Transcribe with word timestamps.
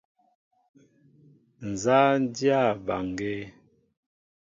Nzá 1.69 1.99
a 2.15 2.21
dyâ 2.35 2.59
mbaŋgēē? 2.81 3.43